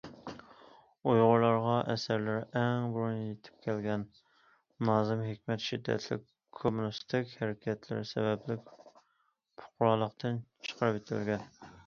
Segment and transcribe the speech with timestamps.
[1.09, 4.05] ئۇيغۇرلارغا ئەسەرلىرى ئەڭ بۇرۇن يېتىپ كەلگەن
[4.89, 6.23] نازىم ھېكمەت شىددەتلىك
[6.61, 8.71] كوممۇنىستىك ھەرىكەتلىرى سەۋەبلىك
[9.61, 10.41] پۇقرالىقتىن
[10.71, 11.45] چىقىرىۋېتىلگەن.